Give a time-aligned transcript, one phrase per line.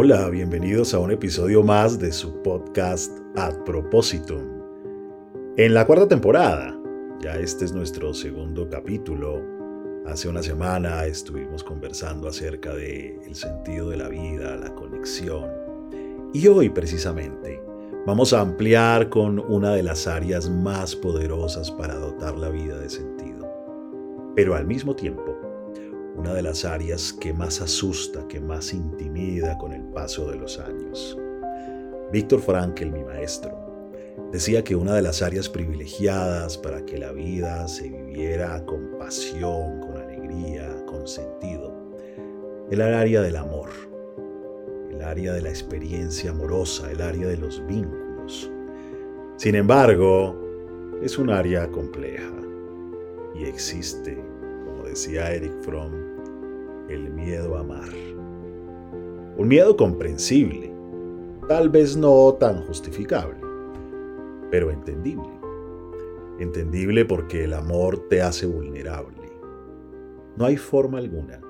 [0.00, 4.44] Hola, bienvenidos a un episodio más de su podcast Ad Propositum.
[5.56, 6.72] En la cuarta temporada,
[7.20, 9.42] ya este es nuestro segundo capítulo.
[10.06, 15.50] Hace una semana estuvimos conversando acerca el sentido de la vida, la conexión.
[16.32, 17.60] Y hoy precisamente
[18.06, 22.88] vamos a ampliar con una de las áreas más poderosas para dotar la vida de
[22.88, 23.50] sentido.
[24.36, 25.36] Pero al mismo tiempo,
[26.18, 30.58] una de las áreas que más asusta, que más intimida con el paso de los
[30.58, 31.16] años.
[32.12, 33.56] Víctor Frankl, mi maestro,
[34.32, 39.78] decía que una de las áreas privilegiadas para que la vida se viviera con pasión,
[39.78, 41.72] con alegría, con sentido,
[42.68, 43.70] era el área del amor,
[44.90, 48.50] el área de la experiencia amorosa, el área de los vínculos.
[49.36, 50.36] Sin embargo,
[51.00, 52.34] es un área compleja
[53.36, 54.20] y existe
[54.88, 55.92] decía Eric Fromm,
[56.88, 57.88] el miedo a amar.
[59.36, 60.72] Un miedo comprensible,
[61.48, 63.40] tal vez no tan justificable,
[64.50, 65.28] pero entendible.
[66.38, 69.30] Entendible porque el amor te hace vulnerable.
[70.36, 71.40] No hay forma alguna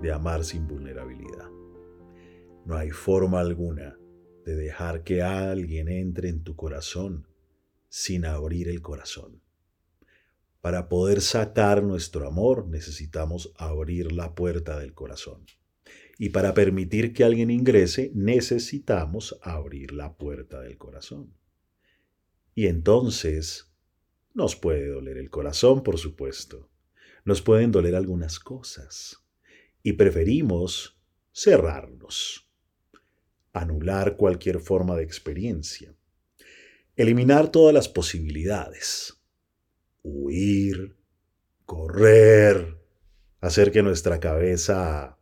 [0.00, 1.48] de amar sin vulnerabilidad.
[2.64, 3.98] No hay forma alguna
[4.44, 7.26] de dejar que alguien entre en tu corazón
[7.88, 9.42] sin abrir el corazón.
[10.60, 15.46] Para poder sacar nuestro amor necesitamos abrir la puerta del corazón.
[16.18, 21.32] Y para permitir que alguien ingrese necesitamos abrir la puerta del corazón.
[22.54, 23.72] Y entonces
[24.34, 26.68] nos puede doler el corazón, por supuesto.
[27.24, 29.16] Nos pueden doler algunas cosas.
[29.82, 31.00] Y preferimos
[31.32, 32.50] cerrarnos.
[33.54, 35.94] Anular cualquier forma de experiencia.
[36.96, 39.19] Eliminar todas las posibilidades
[40.02, 40.96] huir,
[41.64, 42.78] correr,
[43.40, 45.18] hacer que nuestra cabeza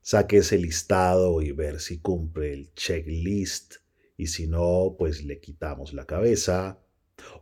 [0.00, 3.76] saque ese listado y ver si cumple el checklist
[4.16, 6.82] y si no, pues le quitamos la cabeza.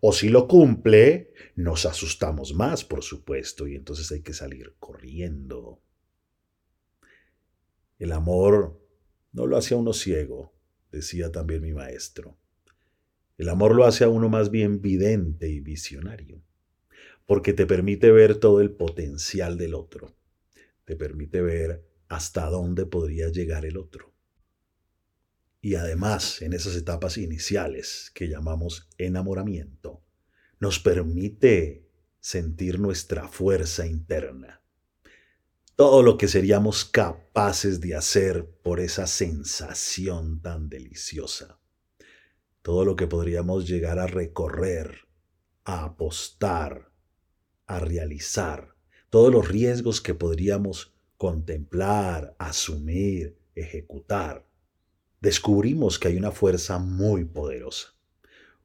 [0.00, 5.80] O si lo cumple, nos asustamos más, por supuesto, y entonces hay que salir corriendo.
[7.98, 8.80] El amor
[9.32, 10.54] no lo hace a uno ciego,
[10.92, 12.38] decía también mi maestro.
[13.38, 16.42] El amor lo hace a uno más bien vidente y visionario,
[17.24, 20.16] porque te permite ver todo el potencial del otro,
[20.84, 24.12] te permite ver hasta dónde podría llegar el otro.
[25.60, 30.02] Y además, en esas etapas iniciales que llamamos enamoramiento,
[30.58, 31.86] nos permite
[32.18, 34.64] sentir nuestra fuerza interna,
[35.76, 41.57] todo lo que seríamos capaces de hacer por esa sensación tan deliciosa
[42.62, 45.08] todo lo que podríamos llegar a recorrer,
[45.64, 46.92] a apostar,
[47.66, 48.74] a realizar,
[49.10, 54.46] todos los riesgos que podríamos contemplar, asumir, ejecutar.
[55.20, 57.94] Descubrimos que hay una fuerza muy poderosa,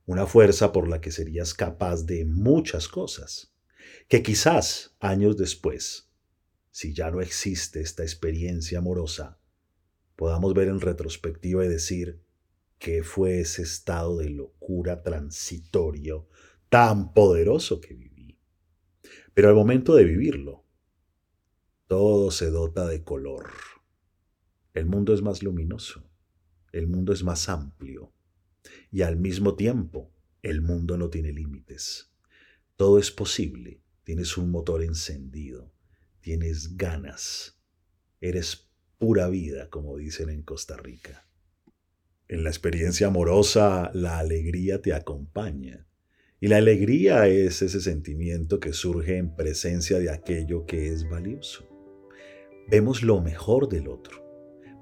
[0.05, 3.53] una fuerza por la que serías capaz de muchas cosas,
[4.07, 6.09] que quizás años después,
[6.71, 9.39] si ya no existe esta experiencia amorosa,
[10.15, 12.21] podamos ver en retrospectiva y decir,
[12.83, 16.27] qué fue ese estado de locura transitorio
[16.67, 18.37] tan poderoso que viví.
[19.33, 20.65] Pero al momento de vivirlo,
[21.87, 23.51] todo se dota de color.
[24.73, 26.03] El mundo es más luminoso,
[26.73, 28.11] el mundo es más amplio
[28.91, 30.11] y al mismo tiempo
[30.41, 32.11] el mundo no tiene límites.
[32.75, 35.71] Todo es posible, tienes un motor encendido,
[36.19, 37.57] tienes ganas,
[38.19, 41.29] eres pura vida, como dicen en Costa Rica.
[42.29, 45.85] En la experiencia amorosa, la alegría te acompaña.
[46.39, 51.67] Y la alegría es ese sentimiento que surge en presencia de aquello que es valioso.
[52.69, 54.23] Vemos lo mejor del otro,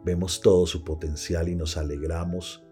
[0.05, 2.63] vemos todo su potencial y nos alegramos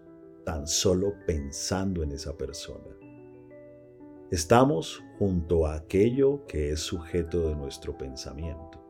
[0.46, 2.96] tan solo pensando en esa persona.
[4.32, 8.88] Estamos junto a aquello que es sujeto de nuestro pensamiento.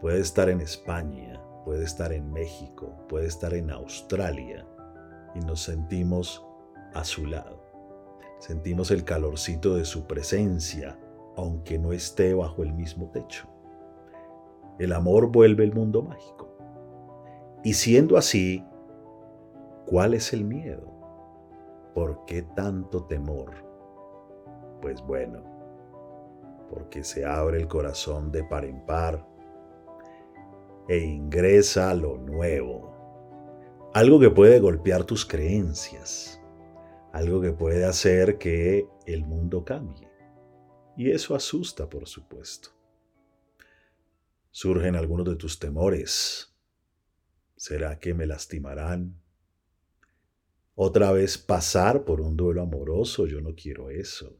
[0.00, 4.64] Puede estar en España, puede estar en México, puede estar en Australia
[5.34, 6.46] y nos sentimos
[6.94, 7.60] a su lado.
[8.38, 10.96] Sentimos el calorcito de su presencia,
[11.36, 13.48] aunque no esté bajo el mismo techo.
[14.78, 16.56] El amor vuelve el mundo mágico.
[17.64, 18.64] Y siendo así,
[19.86, 20.88] ¿cuál es el miedo?
[21.96, 23.50] ¿Por qué tanto temor?
[24.80, 25.42] Pues bueno,
[26.70, 29.35] porque se abre el corazón de par en par
[30.88, 33.90] e ingresa lo nuevo.
[33.94, 36.40] Algo que puede golpear tus creencias,
[37.12, 40.08] algo que puede hacer que el mundo cambie.
[40.96, 42.70] Y eso asusta, por supuesto.
[44.50, 46.56] Surgen algunos de tus temores,
[47.56, 49.18] ¿Será que me lastimarán?
[50.74, 54.38] Otra vez pasar por un duelo amoroso, yo no quiero eso.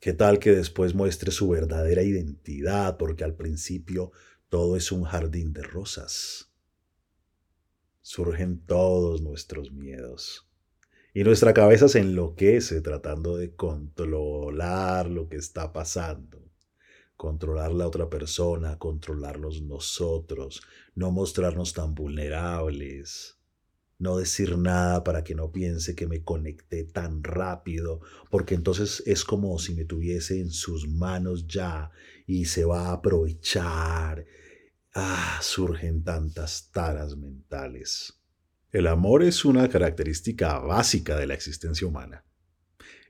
[0.00, 2.96] ¿Qué tal que después muestre su verdadera identidad?
[2.96, 4.12] Porque al principio
[4.54, 6.48] todo es un jardín de rosas.
[8.02, 10.48] Surgen todos nuestros miedos.
[11.12, 16.52] Y nuestra cabeza se enloquece tratando de controlar lo que está pasando.
[17.16, 20.62] Controlar la otra persona, controlarnos nosotros,
[20.94, 23.36] no mostrarnos tan vulnerables
[23.96, 29.24] no decir nada para que no piense que me conecté tan rápido, porque entonces es
[29.24, 31.90] como si me tuviese en sus manos ya
[32.26, 34.26] y se va a aprovechar.
[34.96, 38.14] Ah, surgen tantas taras mentales.
[38.70, 42.24] El amor es una característica básica de la existencia humana.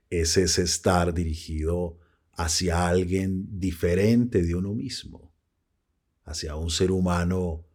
[0.09, 1.99] Es ese estar dirigido
[2.33, 5.35] hacia alguien diferente de uno mismo,
[6.25, 7.67] hacia un ser humano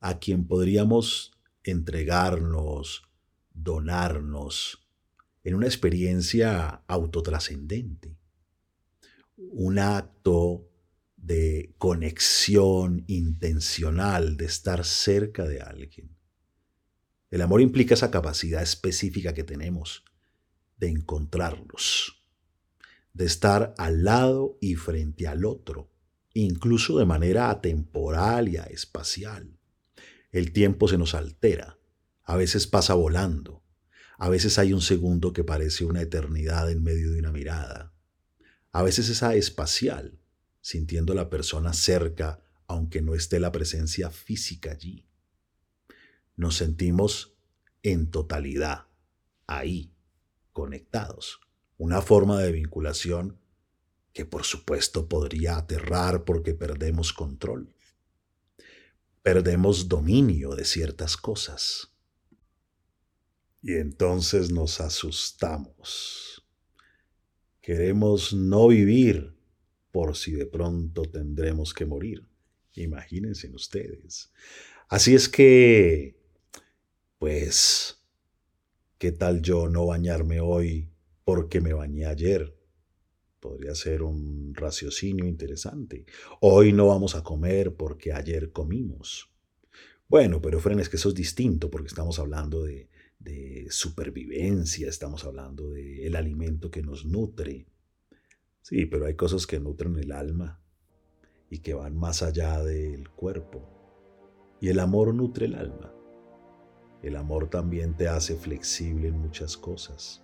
[0.00, 3.08] a quien podríamos entregarnos,
[3.52, 4.88] donarnos
[5.44, 8.18] en una experiencia autotrascendente,
[9.36, 10.69] un acto
[11.22, 16.16] de conexión intencional, de estar cerca de alguien.
[17.30, 20.04] El amor implica esa capacidad específica que tenemos
[20.78, 22.24] de encontrarlos,
[23.12, 25.92] de estar al lado y frente al otro,
[26.32, 29.58] incluso de manera atemporal y espacial.
[30.32, 31.78] El tiempo se nos altera,
[32.24, 33.62] a veces pasa volando,
[34.18, 37.92] a veces hay un segundo que parece una eternidad en medio de una mirada,
[38.72, 40.19] a veces es espacial,
[40.60, 45.04] sintiendo la persona cerca aunque no esté la presencia física allí.
[46.36, 47.34] Nos sentimos
[47.82, 48.86] en totalidad,
[49.46, 49.92] ahí,
[50.52, 51.40] conectados.
[51.78, 53.40] Una forma de vinculación
[54.12, 57.74] que por supuesto podría aterrar porque perdemos control
[59.22, 61.92] perdemos dominio de ciertas cosas.
[63.62, 66.46] Y entonces nos asustamos.
[67.60, 69.36] Queremos no vivir
[69.90, 72.26] por si de pronto tendremos que morir.
[72.74, 74.32] Imagínense ustedes.
[74.88, 76.16] Así es que,
[77.18, 78.02] pues,
[78.98, 80.90] ¿qué tal yo no bañarme hoy
[81.24, 82.56] porque me bañé ayer?
[83.40, 86.04] Podría ser un raciocinio interesante.
[86.40, 89.30] Hoy no vamos a comer porque ayer comimos.
[90.08, 92.88] Bueno, pero Fren, es que eso es distinto porque estamos hablando de,
[93.70, 97.66] supervivencia, estamos hablando del alimento que nos nutre.
[98.62, 100.60] Sí, pero hay cosas que nutren el alma
[101.48, 103.68] y que van más allá del cuerpo.
[104.60, 105.92] Y el amor nutre el alma.
[107.02, 110.22] El amor también te hace flexible en muchas cosas.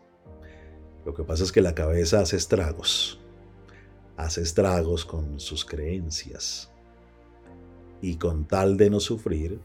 [1.04, 3.18] Lo que pasa es que la cabeza hace estragos,
[4.16, 6.70] hace estragos con sus creencias.
[8.02, 9.58] Y con tal de no sufrir,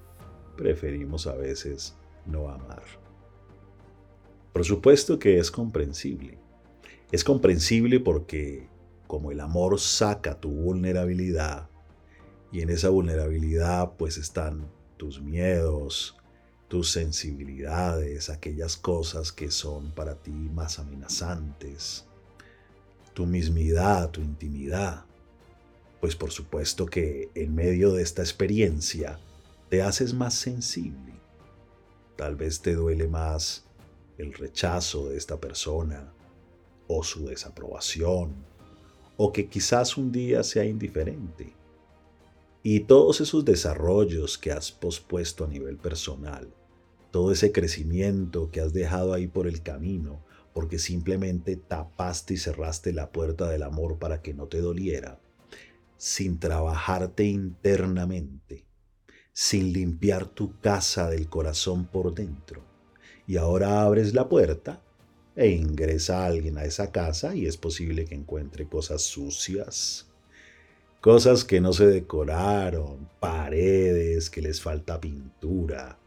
[0.56, 1.96] preferimos a veces
[2.26, 2.84] no amar.
[4.54, 6.40] Por supuesto que es comprensible.
[7.12, 8.70] Es comprensible porque
[9.06, 11.68] como el amor saca tu vulnerabilidad,
[12.54, 16.16] y en esa vulnerabilidad pues están tus miedos,
[16.70, 22.06] tus sensibilidades, aquellas cosas que son para ti más amenazantes,
[23.14, 25.04] tu mismidad, tu intimidad.
[26.00, 29.20] Pues por supuesto que en medio de esta experiencia
[29.68, 31.14] te haces más sensible.
[32.16, 33.66] Tal vez te duele más
[34.18, 36.14] el rechazo de esta persona
[36.98, 38.34] o su desaprobación
[39.18, 41.54] o que quizás un día sea indiferente.
[42.64, 46.48] Y todos esos desarrollos que has pospuesto a nivel personal
[47.12, 52.94] todo ese crecimiento que has dejado ahí por el camino, porque simplemente tapaste y cerraste
[52.94, 55.20] la puerta del amor para que no te doliera,
[55.98, 58.66] sin trabajarte internamente,
[59.34, 62.64] sin limpiar tu casa del corazón por dentro.
[63.28, 64.82] Y ahora abres la puerta
[65.36, 70.08] e ingresa alguien a esa casa y es posible que encuentre cosas sucias,
[71.00, 75.98] cosas que no se decoraron, paredes que les falta pintura,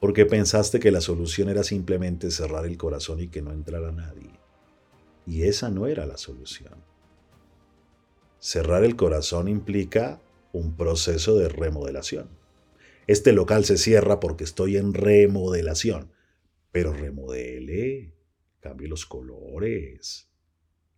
[0.00, 4.30] porque pensaste que la solución era simplemente cerrar el corazón y que no entrara nadie.
[5.26, 6.74] Y esa no era la solución.
[8.38, 10.20] Cerrar el corazón implica
[10.52, 12.28] un proceso de remodelación.
[13.06, 16.12] Este local se cierra porque estoy en remodelación,
[16.70, 18.12] pero remodele,
[18.64, 20.30] cambie los colores,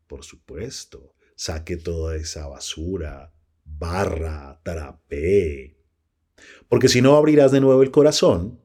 [0.07, 5.77] por supuesto, saque toda esa basura, barra, trapé,
[6.69, 8.61] porque si no abrirás de nuevo el corazón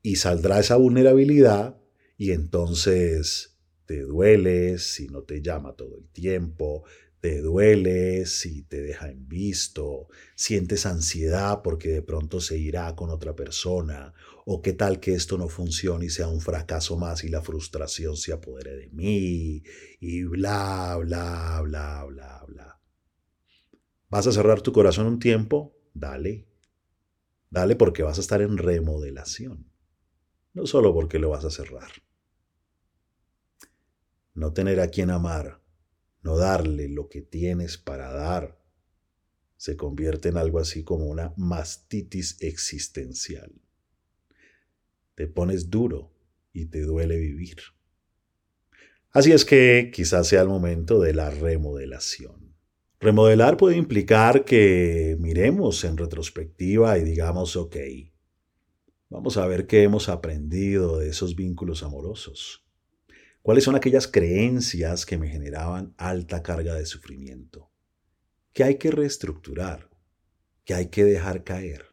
[0.00, 1.82] y saldrá esa vulnerabilidad
[2.16, 6.84] y entonces te dueles si no te llama todo el tiempo,
[7.20, 13.10] te duele, si te deja en visto, sientes ansiedad porque de pronto se irá con
[13.10, 14.14] otra persona,
[14.46, 18.16] o qué tal que esto no funcione y sea un fracaso más y la frustración
[18.16, 19.62] se apodere de mí,
[20.00, 22.80] y bla, bla, bla, bla, bla.
[24.08, 25.76] ¿Vas a cerrar tu corazón un tiempo?
[25.92, 26.48] Dale.
[27.50, 29.70] Dale porque vas a estar en remodelación.
[30.54, 31.90] No solo porque lo vas a cerrar.
[34.34, 35.59] No tener a quien amar
[36.22, 38.58] no darle lo que tienes para dar,
[39.56, 43.52] se convierte en algo así como una mastitis existencial.
[45.14, 46.12] Te pones duro
[46.52, 47.58] y te duele vivir.
[49.10, 52.54] Así es que quizás sea el momento de la remodelación.
[53.00, 57.76] Remodelar puede implicar que miremos en retrospectiva y digamos, ok,
[59.08, 62.64] vamos a ver qué hemos aprendido de esos vínculos amorosos.
[63.50, 67.72] ¿Cuáles son aquellas creencias que me generaban alta carga de sufrimiento?
[68.52, 69.90] ¿Qué hay que reestructurar?
[70.64, 71.86] ¿Qué hay que dejar caer?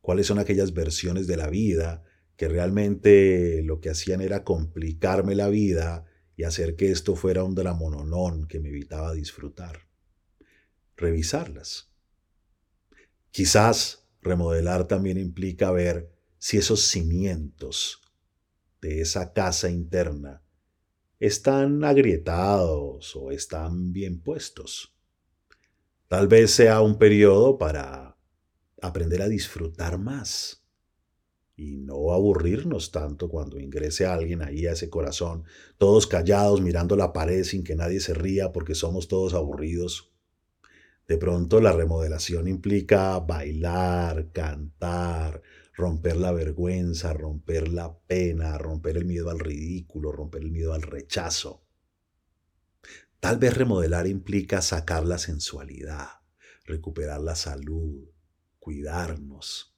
[0.00, 2.04] ¿Cuáles son aquellas versiones de la vida
[2.36, 6.04] que realmente lo que hacían era complicarme la vida
[6.36, 9.88] y hacer que esto fuera un dramononón que me evitaba disfrutar?
[10.96, 11.90] Revisarlas.
[13.32, 18.00] Quizás remodelar también implica ver si esos cimientos
[18.80, 20.44] de esa casa interna
[21.20, 24.94] están agrietados o están bien puestos.
[26.06, 28.16] Tal vez sea un periodo para
[28.80, 30.64] aprender a disfrutar más
[31.56, 35.44] y no aburrirnos tanto cuando ingrese alguien ahí a ese corazón,
[35.76, 40.12] todos callados mirando la pared sin que nadie se ría porque somos todos aburridos.
[41.08, 45.42] De pronto la remodelación implica bailar, cantar,
[45.78, 50.82] romper la vergüenza, romper la pena, romper el miedo al ridículo, romper el miedo al
[50.82, 51.62] rechazo.
[53.20, 56.08] Tal vez remodelar implica sacar la sensualidad,
[56.64, 58.10] recuperar la salud,
[58.58, 59.76] cuidarnos.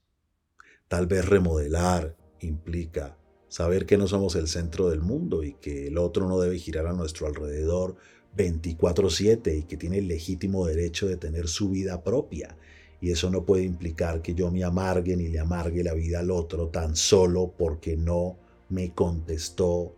[0.88, 5.98] Tal vez remodelar implica saber que no somos el centro del mundo y que el
[5.98, 7.96] otro no debe girar a nuestro alrededor
[8.34, 12.56] 24/7 y que tiene el legítimo derecho de tener su vida propia
[13.00, 16.30] y eso no puede implicar que yo me amargue ni le amargue la vida al
[16.30, 18.38] otro tan solo porque no
[18.68, 19.96] me contestó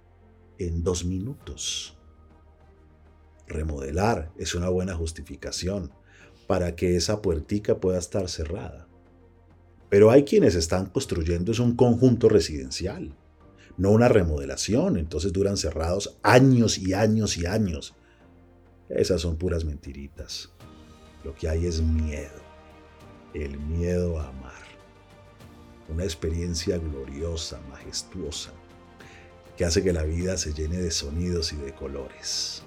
[0.59, 1.99] en dos minutos.
[3.49, 5.91] Remodelar es una buena justificación
[6.47, 8.87] para que esa puertica pueda estar cerrada.
[9.89, 13.15] Pero hay quienes están construyendo es un conjunto residencial,
[13.77, 17.95] no una remodelación, entonces duran cerrados años y años y años.
[18.89, 20.51] Esas son puras mentiritas.
[21.25, 22.52] Lo que hay es miedo
[23.35, 24.53] el miedo a amar.
[25.89, 28.53] Una experiencia gloriosa, majestuosa,
[29.57, 32.63] que hace que la vida se llene de sonidos y de colores.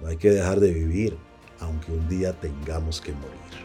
[0.00, 1.16] No hay que dejar de vivir,
[1.60, 3.63] aunque un día tengamos que morir.